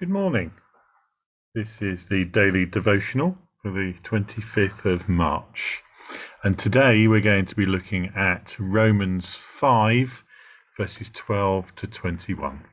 Good 0.00 0.08
morning. 0.08 0.52
This 1.54 1.82
is 1.82 2.06
the 2.06 2.24
daily 2.24 2.64
devotional 2.64 3.36
for 3.60 3.70
the 3.70 3.92
25th 4.02 4.86
of 4.86 5.10
March. 5.10 5.82
And 6.42 6.58
today 6.58 7.06
we're 7.06 7.20
going 7.20 7.44
to 7.44 7.54
be 7.54 7.66
looking 7.66 8.06
at 8.16 8.56
Romans 8.58 9.34
5, 9.34 10.24
verses 10.78 11.10
12 11.12 11.74
to 11.76 11.86
21. 11.86 12.64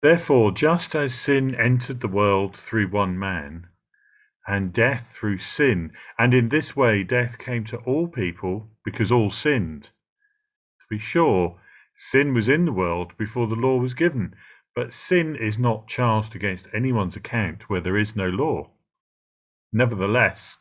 Therefore, 0.00 0.50
just 0.50 0.96
as 0.96 1.14
sin 1.14 1.54
entered 1.54 2.00
the 2.00 2.08
world 2.08 2.56
through 2.56 2.88
one 2.88 3.18
man, 3.18 3.66
and 4.46 4.72
death 4.72 5.14
through 5.14 5.40
sin, 5.40 5.92
and 6.18 6.32
in 6.32 6.48
this 6.48 6.74
way 6.74 7.04
death 7.04 7.36
came 7.36 7.64
to 7.64 7.76
all 7.80 8.08
people 8.08 8.70
because 8.82 9.12
all 9.12 9.30
sinned. 9.30 9.90
To 10.80 10.86
be 10.88 10.98
sure, 10.98 11.58
Sin 12.04 12.34
was 12.34 12.48
in 12.48 12.64
the 12.64 12.72
world 12.72 13.16
before 13.16 13.46
the 13.46 13.54
law 13.54 13.76
was 13.76 13.94
given, 13.94 14.34
but 14.74 14.92
sin 14.92 15.36
is 15.36 15.56
not 15.56 15.86
charged 15.86 16.34
against 16.34 16.66
anyone's 16.74 17.14
account 17.14 17.70
where 17.70 17.80
there 17.80 17.96
is 17.96 18.16
no 18.16 18.28
law. 18.28 18.72
Nevertheless, 19.72 20.58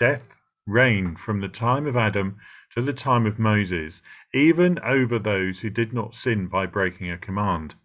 death 0.00 0.34
reigned 0.66 1.20
from 1.20 1.40
the 1.40 1.48
time 1.48 1.86
of 1.86 1.96
Adam 1.96 2.36
to 2.74 2.82
the 2.82 2.92
time 2.92 3.26
of 3.26 3.38
Moses, 3.38 4.02
even 4.34 4.80
over 4.80 5.20
those 5.20 5.60
who 5.60 5.70
did 5.70 5.92
not 5.92 6.16
sin 6.16 6.48
by 6.48 6.66
breaking 6.66 7.08
a 7.12 7.16
command, 7.16 7.76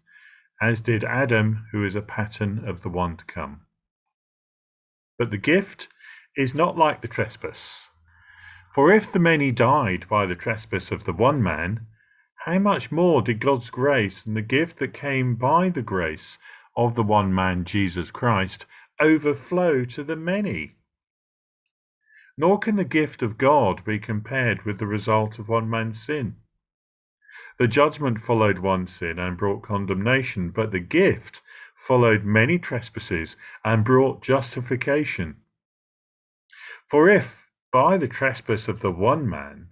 as 0.60 0.80
did 0.80 1.04
Adam, 1.04 1.68
who 1.70 1.84
is 1.84 1.94
a 1.94 2.02
pattern 2.02 2.64
of 2.66 2.82
the 2.82 2.90
one 2.90 3.16
to 3.16 3.24
come. 3.26 3.60
But 5.16 5.30
the 5.30 5.38
gift 5.38 5.86
is 6.36 6.52
not 6.52 6.76
like 6.76 7.00
the 7.00 7.08
trespass. 7.08 7.86
For 8.74 8.92
if 8.92 9.12
the 9.12 9.20
many 9.20 9.52
died 9.52 10.08
by 10.08 10.26
the 10.26 10.34
trespass 10.34 10.90
of 10.90 11.04
the 11.04 11.12
one 11.12 11.40
man, 11.40 11.86
how 12.48 12.58
much 12.58 12.90
more 12.90 13.20
did 13.20 13.40
God's 13.40 13.68
grace 13.68 14.24
and 14.24 14.34
the 14.34 14.40
gift 14.40 14.78
that 14.78 14.94
came 14.94 15.34
by 15.34 15.68
the 15.68 15.82
grace 15.82 16.38
of 16.74 16.94
the 16.94 17.02
one 17.02 17.34
man, 17.34 17.62
Jesus 17.66 18.10
Christ, 18.10 18.64
overflow 18.98 19.84
to 19.84 20.02
the 20.02 20.16
many? 20.16 20.76
Nor 22.38 22.58
can 22.58 22.76
the 22.76 22.84
gift 22.84 23.22
of 23.22 23.36
God 23.36 23.84
be 23.84 23.98
compared 23.98 24.64
with 24.64 24.78
the 24.78 24.86
result 24.86 25.38
of 25.38 25.50
one 25.50 25.68
man's 25.68 26.02
sin. 26.02 26.36
The 27.58 27.68
judgment 27.68 28.18
followed 28.18 28.60
one 28.60 28.86
sin 28.86 29.18
and 29.18 29.36
brought 29.36 29.62
condemnation, 29.62 30.50
but 30.50 30.72
the 30.72 30.80
gift 30.80 31.42
followed 31.74 32.24
many 32.24 32.58
trespasses 32.58 33.36
and 33.62 33.84
brought 33.84 34.22
justification. 34.22 35.36
For 36.86 37.10
if 37.10 37.50
by 37.70 37.98
the 37.98 38.08
trespass 38.08 38.68
of 38.68 38.80
the 38.80 38.90
one 38.90 39.28
man 39.28 39.68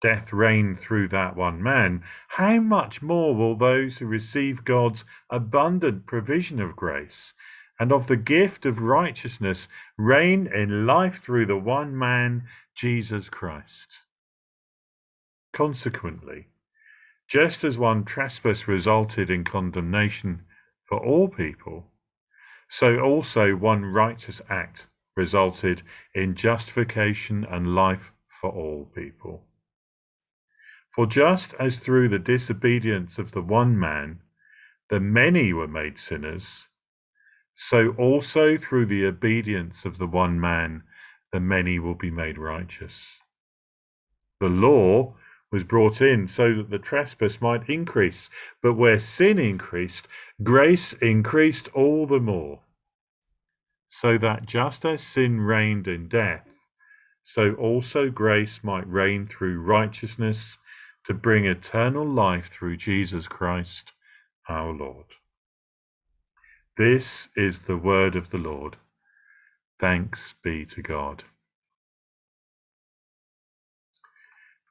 death 0.00 0.32
reigned 0.32 0.78
through 0.78 1.08
that 1.08 1.36
one 1.36 1.62
man, 1.62 2.02
how 2.28 2.58
much 2.60 3.02
more 3.02 3.34
will 3.34 3.56
those 3.56 3.98
who 3.98 4.06
receive 4.06 4.64
God's 4.64 5.04
abundant 5.30 6.06
provision 6.06 6.60
of 6.60 6.76
grace 6.76 7.34
and 7.80 7.92
of 7.92 8.06
the 8.06 8.16
gift 8.16 8.66
of 8.66 8.82
righteousness 8.82 9.68
reign 9.96 10.46
in 10.46 10.86
life 10.86 11.20
through 11.20 11.46
the 11.46 11.56
one 11.56 11.96
man, 11.96 12.44
Jesus 12.74 13.28
Christ? 13.28 14.00
Consequently, 15.52 16.46
just 17.26 17.64
as 17.64 17.76
one 17.76 18.04
trespass 18.04 18.68
resulted 18.68 19.30
in 19.30 19.44
condemnation 19.44 20.42
for 20.84 21.04
all 21.04 21.28
people, 21.28 21.90
so 22.70 23.00
also 23.00 23.54
one 23.54 23.84
righteous 23.84 24.40
act 24.48 24.86
resulted 25.16 25.82
in 26.14 26.34
justification 26.34 27.44
and 27.50 27.74
life 27.74 28.12
for 28.28 28.50
all 28.50 28.90
people. 28.94 29.47
For 30.98 31.06
just 31.06 31.54
as 31.60 31.76
through 31.76 32.08
the 32.08 32.18
disobedience 32.18 33.18
of 33.18 33.30
the 33.30 33.40
one 33.40 33.78
man 33.78 34.18
the 34.90 34.98
many 34.98 35.52
were 35.52 35.68
made 35.68 36.00
sinners, 36.00 36.66
so 37.54 37.90
also 37.90 38.56
through 38.56 38.86
the 38.86 39.06
obedience 39.06 39.84
of 39.84 39.98
the 39.98 40.08
one 40.08 40.40
man 40.40 40.82
the 41.30 41.38
many 41.38 41.78
will 41.78 41.94
be 41.94 42.10
made 42.10 42.36
righteous. 42.36 43.20
The 44.40 44.48
law 44.48 45.14
was 45.52 45.62
brought 45.62 46.00
in 46.00 46.26
so 46.26 46.52
that 46.54 46.68
the 46.68 46.80
trespass 46.80 47.40
might 47.40 47.70
increase, 47.70 48.28
but 48.60 48.74
where 48.74 48.98
sin 48.98 49.38
increased, 49.38 50.08
grace 50.42 50.94
increased 50.94 51.68
all 51.74 52.08
the 52.08 52.18
more. 52.18 52.62
So 53.86 54.18
that 54.18 54.46
just 54.46 54.84
as 54.84 55.00
sin 55.06 55.42
reigned 55.42 55.86
in 55.86 56.08
death, 56.08 56.52
so 57.22 57.54
also 57.54 58.10
grace 58.10 58.64
might 58.64 58.88
reign 58.88 59.28
through 59.28 59.60
righteousness 59.60 60.58
to 61.08 61.14
bring 61.14 61.46
eternal 61.46 62.06
life 62.06 62.48
through 62.48 62.76
Jesus 62.76 63.26
Christ 63.26 63.92
our 64.46 64.74
Lord. 64.74 65.06
This 66.76 67.28
is 67.34 67.60
the 67.60 67.78
word 67.78 68.14
of 68.14 68.28
the 68.28 68.36
Lord. 68.36 68.76
Thanks 69.80 70.34
be 70.44 70.66
to 70.66 70.82
God. 70.82 71.24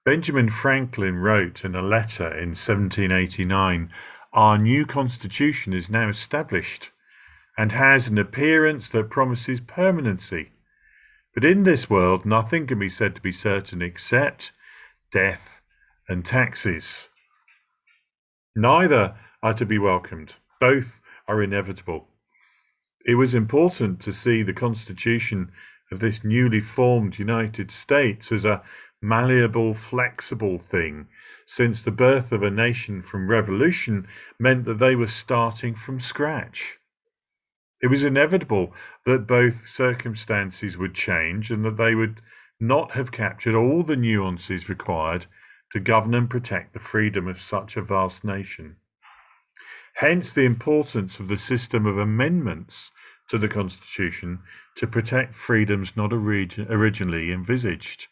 Benjamin 0.05 0.49
Franklin 0.49 1.15
wrote 1.15 1.65
in 1.65 1.73
a 1.73 1.81
letter 1.81 2.27
in 2.27 2.49
1789 2.49 3.91
Our 4.31 4.59
new 4.59 4.85
constitution 4.85 5.73
is 5.73 5.89
now 5.89 6.07
established 6.07 6.91
and 7.57 7.71
has 7.71 8.07
an 8.07 8.19
appearance 8.19 8.89
that 8.89 9.09
promises 9.09 9.59
permanency. 9.59 10.51
But 11.33 11.43
in 11.43 11.63
this 11.63 11.89
world, 11.89 12.27
nothing 12.27 12.67
can 12.67 12.77
be 12.77 12.89
said 12.89 13.15
to 13.15 13.21
be 13.21 13.31
certain 13.31 13.81
except 13.81 14.51
death 15.11 15.56
and 16.07 16.25
taxes. 16.25 17.09
Neither 18.56 19.16
are 19.44 19.53
to 19.53 19.66
be 19.66 19.78
welcomed, 19.78 20.35
both 20.59 21.01
are 21.28 21.44
inevitable. 21.44 22.07
It 23.06 23.16
was 23.16 23.35
important 23.35 24.00
to 24.01 24.13
see 24.13 24.44
the 24.44 24.53
constitution 24.53 25.51
of 25.91 26.00
this 26.00 26.23
newly 26.23 26.59
formed 26.59 27.19
United 27.19 27.72
States 27.72 28.31
as 28.31 28.44
a 28.44 28.63
malleable, 29.01 29.73
flexible 29.73 30.57
thing, 30.57 31.07
since 31.45 31.81
the 31.81 31.91
birth 31.91 32.31
of 32.31 32.44
a 32.44 32.50
nation 32.50 33.01
from 33.01 33.29
revolution 33.29 34.07
meant 34.39 34.66
that 34.66 34.79
they 34.79 34.95
were 34.95 35.07
starting 35.07 35.75
from 35.75 36.00
scratch. 36.00 36.78
It 37.81 37.88
was 37.88 38.03
inevitable 38.03 38.74
that 39.06 39.28
both 39.28 39.68
circumstances 39.68 40.78
would 40.78 40.95
change 40.95 41.51
and 41.51 41.63
that 41.63 41.78
they 41.78 41.94
would 41.94 42.22
not 42.59 42.91
have 42.91 43.12
captured 43.12 43.56
all 43.56 43.84
the 43.84 43.95
nuances 43.95 44.68
required 44.68 45.28
to 45.72 45.79
govern 45.79 46.13
and 46.13 46.29
protect 46.29 46.73
the 46.73 46.79
freedom 46.79 47.28
of 47.28 47.39
such 47.39 47.78
a 47.78 47.81
vast 47.81 48.23
nation. 48.23 48.78
Hence, 49.95 50.31
the 50.31 50.45
importance 50.45 51.19
of 51.19 51.28
the 51.28 51.38
system 51.38 51.85
of 51.85 51.97
amendments 51.97 52.91
to 53.29 53.38
the 53.38 53.47
Constitution 53.47 54.39
to 54.75 54.88
protect 54.88 55.35
freedoms 55.35 55.97
not 55.97 56.13
originally 56.13 57.31
envisaged. 57.31 58.07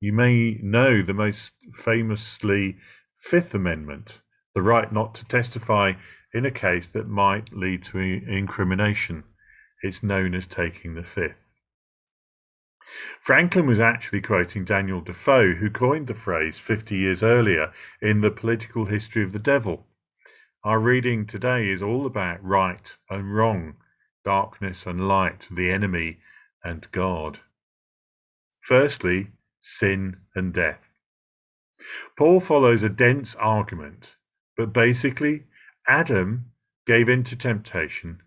You 0.00 0.12
may 0.12 0.58
know 0.62 1.02
the 1.02 1.14
most 1.14 1.52
famously 1.74 2.78
Fifth 3.18 3.54
Amendment, 3.54 4.20
the 4.54 4.62
right 4.62 4.92
not 4.92 5.14
to 5.16 5.24
testify 5.24 5.92
in 6.32 6.46
a 6.46 6.50
case 6.50 6.88
that 6.88 7.08
might 7.08 7.52
lead 7.52 7.84
to 7.84 7.98
incrimination. 7.98 9.24
It's 9.82 10.02
known 10.02 10.34
as 10.34 10.46
taking 10.46 10.94
the 10.94 11.02
fifth. 11.02 11.47
Franklin 13.20 13.66
was 13.66 13.80
actually 13.80 14.20
quoting 14.20 14.64
Daniel 14.64 15.00
Defoe, 15.00 15.54
who 15.54 15.70
coined 15.70 16.06
the 16.06 16.14
phrase 16.14 16.58
50 16.58 16.96
years 16.96 17.22
earlier 17.22 17.72
in 18.00 18.20
The 18.20 18.30
Political 18.30 18.86
History 18.86 19.22
of 19.22 19.32
the 19.32 19.38
Devil. 19.38 19.86
Our 20.64 20.80
reading 20.80 21.26
today 21.26 21.68
is 21.68 21.82
all 21.82 22.06
about 22.06 22.42
right 22.42 22.96
and 23.08 23.34
wrong, 23.34 23.76
darkness 24.24 24.86
and 24.86 25.06
light, 25.06 25.46
the 25.50 25.70
enemy 25.70 26.18
and 26.64 26.90
God. 26.90 27.40
Firstly, 28.60 29.32
sin 29.60 30.18
and 30.34 30.52
death. 30.52 30.88
Paul 32.16 32.40
follows 32.40 32.82
a 32.82 32.88
dense 32.88 33.34
argument, 33.36 34.16
but 34.56 34.72
basically, 34.72 35.44
Adam 35.86 36.52
gave 36.86 37.08
in 37.08 37.22
to 37.24 37.36
temptation 37.36 38.22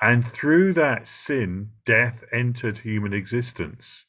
and 0.00 0.26
through 0.26 0.72
that 0.72 1.06
sin, 1.06 1.72
death 1.84 2.24
entered 2.32 2.78
human 2.78 3.12
existence. 3.12 4.06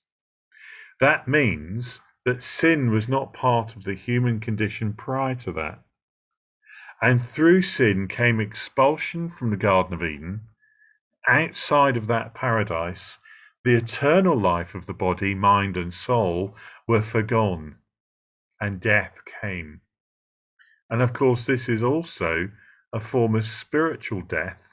That 0.99 1.27
means 1.27 1.99
that 2.23 2.43
sin 2.43 2.91
was 2.91 3.09
not 3.09 3.33
part 3.33 3.75
of 3.75 3.83
the 3.83 3.95
human 3.95 4.39
condition 4.39 4.93
prior 4.93 5.35
to 5.35 5.51
that. 5.53 5.81
And 7.01 7.21
through 7.21 7.63
sin 7.63 8.07
came 8.07 8.39
expulsion 8.39 9.27
from 9.27 9.49
the 9.49 9.57
Garden 9.57 9.93
of 9.93 10.03
Eden. 10.03 10.41
Outside 11.27 11.97
of 11.97 12.07
that 12.07 12.33
paradise, 12.33 13.17
the 13.65 13.75
eternal 13.75 14.39
life 14.39 14.75
of 14.75 14.85
the 14.85 14.93
body, 14.93 15.35
mind, 15.35 15.75
and 15.75 15.93
soul 15.93 16.55
were 16.87 17.01
forgone, 17.01 17.77
and 18.59 18.79
death 18.79 19.19
came. 19.41 19.81
And 20.89 21.01
of 21.01 21.13
course, 21.13 21.45
this 21.45 21.67
is 21.67 21.83
also 21.83 22.49
a 22.93 22.99
form 22.99 23.35
of 23.35 23.45
spiritual 23.45 24.21
death 24.21 24.70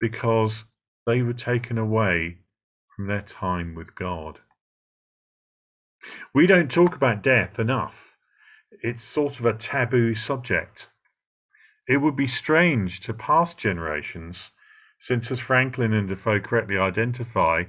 because 0.00 0.64
they 1.06 1.22
were 1.22 1.32
taken 1.32 1.78
away 1.78 2.38
from 2.94 3.06
their 3.06 3.22
time 3.22 3.74
with 3.74 3.94
God. 3.94 4.40
We 6.34 6.46
don't 6.46 6.70
talk 6.70 6.94
about 6.94 7.22
death 7.22 7.58
enough. 7.58 8.16
It's 8.82 9.02
sort 9.02 9.40
of 9.40 9.46
a 9.46 9.54
taboo 9.54 10.14
subject. 10.14 10.90
It 11.88 11.98
would 11.98 12.16
be 12.16 12.28
strange 12.28 13.00
to 13.00 13.14
past 13.14 13.56
generations, 13.56 14.52
since, 15.00 15.30
as 15.30 15.40
Franklin 15.40 15.92
and 15.92 16.08
Defoe 16.08 16.40
correctly 16.40 16.76
identify, 16.76 17.64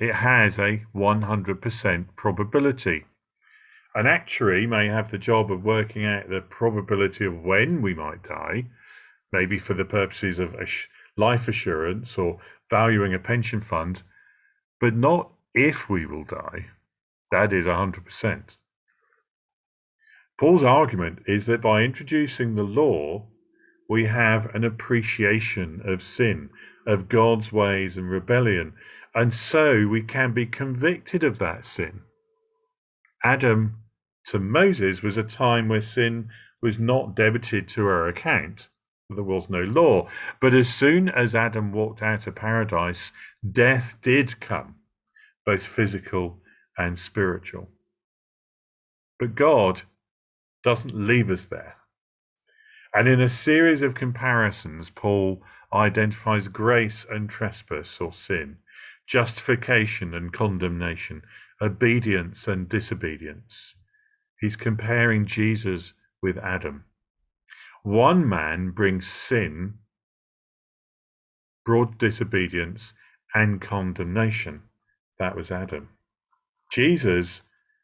it 0.00 0.14
has 0.14 0.58
a 0.58 0.84
100% 0.94 2.06
probability. 2.16 3.04
An 3.94 4.06
actuary 4.06 4.66
may 4.66 4.86
have 4.86 5.10
the 5.10 5.18
job 5.18 5.50
of 5.50 5.64
working 5.64 6.04
out 6.04 6.28
the 6.28 6.40
probability 6.40 7.24
of 7.24 7.42
when 7.42 7.82
we 7.82 7.94
might 7.94 8.22
die, 8.22 8.66
maybe 9.32 9.58
for 9.58 9.74
the 9.74 9.84
purposes 9.84 10.38
of 10.38 10.54
life 11.18 11.48
assurance 11.48 12.16
or 12.16 12.38
valuing 12.70 13.12
a 13.12 13.18
pension 13.18 13.60
fund, 13.60 14.02
but 14.80 14.94
not 14.94 15.32
if 15.54 15.90
we 15.90 16.06
will 16.06 16.24
die. 16.24 16.66
That 17.30 17.52
is 17.52 17.66
100%. 17.66 18.56
Paul's 20.38 20.64
argument 20.64 21.20
is 21.26 21.46
that 21.46 21.60
by 21.60 21.82
introducing 21.82 22.54
the 22.54 22.62
law, 22.62 23.26
we 23.88 24.04
have 24.04 24.54
an 24.54 24.64
appreciation 24.64 25.82
of 25.84 26.02
sin, 26.02 26.50
of 26.86 27.08
God's 27.08 27.52
ways 27.52 27.96
and 27.96 28.08
rebellion, 28.08 28.74
and 29.14 29.34
so 29.34 29.86
we 29.86 30.02
can 30.02 30.32
be 30.32 30.46
convicted 30.46 31.24
of 31.24 31.38
that 31.38 31.66
sin. 31.66 32.02
Adam 33.24 33.78
to 34.26 34.38
Moses 34.38 35.02
was 35.02 35.16
a 35.16 35.24
time 35.24 35.68
where 35.68 35.80
sin 35.80 36.28
was 36.62 36.78
not 36.78 37.16
debited 37.16 37.66
to 37.68 37.86
our 37.86 38.06
account. 38.06 38.68
There 39.10 39.24
was 39.24 39.48
no 39.48 39.60
law. 39.60 40.08
But 40.40 40.54
as 40.54 40.68
soon 40.72 41.08
as 41.08 41.34
Adam 41.34 41.72
walked 41.72 42.02
out 42.02 42.26
of 42.26 42.34
paradise, 42.34 43.12
death 43.50 43.96
did 44.02 44.38
come, 44.40 44.76
both 45.46 45.62
physical 45.62 46.42
and 46.76 46.98
spiritual. 46.98 47.70
But 49.18 49.34
God 49.34 49.82
doesn't 50.62 50.94
leave 50.94 51.30
us 51.30 51.46
there. 51.46 51.76
And 52.94 53.08
in 53.08 53.20
a 53.20 53.28
series 53.28 53.82
of 53.82 53.94
comparisons, 53.94 54.90
Paul 54.90 55.42
identifies 55.72 56.48
grace 56.48 57.06
and 57.10 57.28
trespass 57.28 58.00
or 58.00 58.12
sin, 58.12 58.58
justification 59.06 60.14
and 60.14 60.32
condemnation, 60.32 61.22
obedience 61.60 62.46
and 62.46 62.68
disobedience. 62.68 63.74
He's 64.40 64.56
comparing 64.56 65.26
Jesus 65.26 65.94
with 66.22 66.38
Adam. 66.38 66.84
One 67.82 68.28
man 68.28 68.70
brings 68.70 69.08
sin, 69.08 69.74
brought 71.64 71.98
disobedience, 71.98 72.94
and 73.34 73.60
condemnation. 73.60 74.62
That 75.18 75.36
was 75.36 75.50
Adam. 75.50 75.90
Jesus 76.72 77.42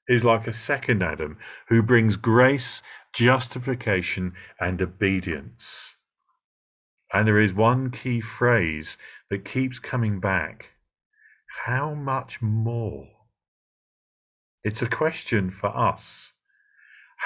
is 0.08 0.24
like 0.24 0.46
a 0.46 0.52
second 0.52 1.02
Adam 1.02 1.38
who 1.68 1.82
brings 1.82 2.16
grace, 2.16 2.82
justification, 3.14 4.34
and 4.60 4.80
obedience. 4.82 5.96
And 7.12 7.26
there 7.26 7.40
is 7.40 7.54
one 7.54 7.90
key 7.90 8.20
phrase 8.20 8.96
that 9.30 9.44
keeps 9.44 9.78
coming 9.78 10.20
back 10.20 10.74
how 11.64 11.94
much 11.94 12.42
more? 12.42 13.08
It's 14.64 14.82
a 14.82 14.86
question 14.86 15.50
for 15.50 15.74
us. 15.74 16.33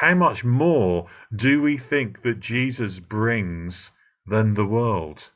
How 0.00 0.14
much 0.14 0.44
more 0.44 1.08
do 1.34 1.60
we 1.60 1.76
think 1.76 2.22
that 2.22 2.38
Jesus 2.38 3.00
brings 3.00 3.90
than 4.24 4.54
the 4.54 4.64
world? 4.64 5.30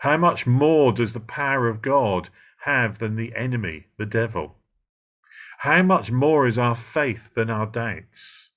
How 0.00 0.18
much 0.18 0.46
more 0.46 0.92
does 0.92 1.14
the 1.14 1.20
power 1.20 1.66
of 1.66 1.80
God 1.80 2.28
have 2.64 2.98
than 2.98 3.16
the 3.16 3.34
enemy, 3.34 3.86
the 3.96 4.04
devil? 4.04 4.58
How 5.60 5.82
much 5.82 6.12
more 6.12 6.46
is 6.46 6.58
our 6.58 6.74
faith 6.74 7.32
than 7.32 7.48
our 7.48 7.64
doubts? 7.64 8.50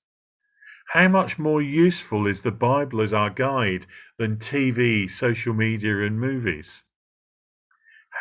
How 0.90 1.08
much 1.08 1.40
more 1.40 1.62
useful 1.62 2.28
is 2.28 2.42
the 2.42 2.52
Bible 2.52 3.00
as 3.00 3.14
our 3.14 3.30
guide 3.30 3.86
than 4.18 4.36
TV, 4.36 5.10
social 5.10 5.54
media, 5.54 6.02
and 6.02 6.20
movies? 6.20 6.84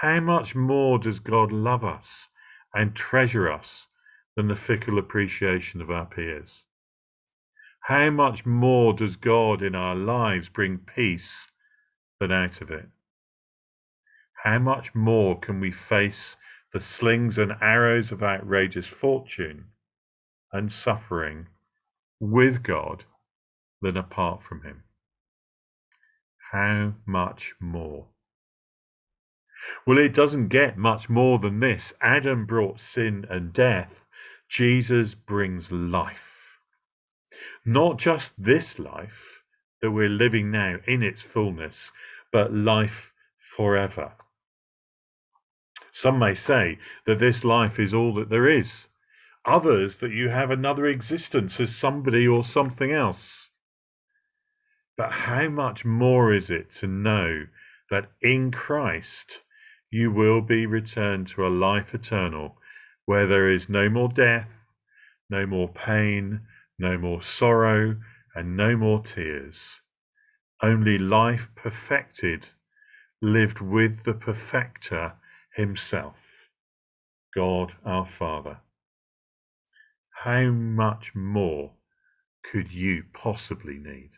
How 0.02 0.20
much 0.20 0.54
more 0.54 1.00
does 1.00 1.18
God 1.18 1.50
love 1.50 1.84
us 1.84 2.28
and 2.72 2.94
treasure 2.94 3.50
us 3.50 3.88
than 4.36 4.46
the 4.46 4.54
fickle 4.54 5.00
appreciation 5.00 5.80
of 5.80 5.90
our 5.90 6.06
peers? 6.06 6.62
How 7.86 8.10
much 8.10 8.44
more 8.44 8.92
does 8.94 9.14
God 9.14 9.62
in 9.62 9.76
our 9.76 9.94
lives 9.94 10.48
bring 10.48 10.78
peace 10.78 11.46
than 12.18 12.32
out 12.32 12.60
of 12.60 12.68
it? 12.68 12.88
How 14.42 14.58
much 14.58 14.92
more 14.92 15.38
can 15.38 15.60
we 15.60 15.70
face 15.70 16.36
the 16.72 16.80
slings 16.80 17.38
and 17.38 17.52
arrows 17.60 18.10
of 18.10 18.24
outrageous 18.24 18.88
fortune 18.88 19.66
and 20.52 20.72
suffering 20.72 21.46
with 22.18 22.64
God 22.64 23.04
than 23.80 23.96
apart 23.96 24.42
from 24.42 24.64
Him? 24.64 24.82
How 26.50 26.94
much 27.06 27.54
more? 27.60 28.08
Well, 29.86 29.98
it 29.98 30.12
doesn't 30.12 30.48
get 30.48 30.76
much 30.76 31.08
more 31.08 31.38
than 31.38 31.60
this. 31.60 31.92
Adam 32.00 32.46
brought 32.46 32.80
sin 32.80 33.26
and 33.30 33.52
death, 33.52 34.04
Jesus 34.48 35.14
brings 35.14 35.70
life. 35.70 36.35
Not 37.64 37.98
just 37.98 38.34
this 38.42 38.78
life 38.78 39.42
that 39.82 39.90
we're 39.90 40.08
living 40.08 40.50
now 40.50 40.76
in 40.86 41.02
its 41.02 41.22
fullness, 41.22 41.92
but 42.32 42.52
life 42.52 43.12
forever. 43.38 44.12
Some 45.90 46.18
may 46.18 46.34
say 46.34 46.78
that 47.06 47.18
this 47.18 47.44
life 47.44 47.78
is 47.78 47.94
all 47.94 48.12
that 48.14 48.28
there 48.28 48.48
is, 48.48 48.88
others 49.44 49.98
that 49.98 50.12
you 50.12 50.28
have 50.28 50.50
another 50.50 50.86
existence 50.86 51.58
as 51.60 51.74
somebody 51.74 52.26
or 52.26 52.44
something 52.44 52.92
else. 52.92 53.48
But 54.96 55.12
how 55.12 55.48
much 55.48 55.84
more 55.84 56.32
is 56.32 56.50
it 56.50 56.72
to 56.74 56.86
know 56.86 57.46
that 57.90 58.10
in 58.20 58.50
Christ 58.50 59.42
you 59.90 60.10
will 60.10 60.40
be 60.40 60.66
returned 60.66 61.28
to 61.28 61.46
a 61.46 61.48
life 61.48 61.94
eternal 61.94 62.58
where 63.04 63.26
there 63.26 63.48
is 63.48 63.68
no 63.68 63.88
more 63.88 64.08
death, 64.08 64.50
no 65.30 65.46
more 65.46 65.68
pain, 65.68 66.42
no 66.78 66.98
more 66.98 67.22
sorrow, 67.22 67.96
and 68.34 68.56
no 68.56 68.76
more 68.76 69.02
tears. 69.02 69.80
Only 70.62 70.98
life 70.98 71.50
perfected, 71.54 72.48
lived 73.22 73.60
with 73.60 74.04
the 74.04 74.14
perfecter 74.14 75.14
himself, 75.54 76.50
God 77.34 77.74
our 77.84 78.06
Father. 78.06 78.58
How 80.22 80.50
much 80.50 81.14
more 81.14 81.72
could 82.42 82.72
you 82.72 83.04
possibly 83.12 83.78
need? 83.78 84.10